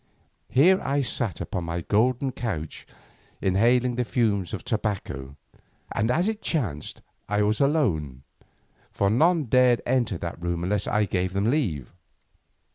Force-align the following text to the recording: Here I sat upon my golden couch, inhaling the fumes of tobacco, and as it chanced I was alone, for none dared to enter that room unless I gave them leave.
Here 0.49 0.81
I 0.81 1.01
sat 1.03 1.39
upon 1.41 1.65
my 1.65 1.81
golden 1.81 2.31
couch, 2.31 2.87
inhaling 3.39 3.97
the 3.97 4.03
fumes 4.03 4.51
of 4.51 4.63
tobacco, 4.65 5.35
and 5.91 6.09
as 6.09 6.27
it 6.27 6.41
chanced 6.41 7.03
I 7.29 7.43
was 7.43 7.61
alone, 7.61 8.23
for 8.89 9.11
none 9.11 9.43
dared 9.43 9.77
to 9.77 9.87
enter 9.87 10.17
that 10.17 10.41
room 10.41 10.63
unless 10.63 10.87
I 10.87 11.05
gave 11.05 11.33
them 11.33 11.51
leave. 11.51 11.93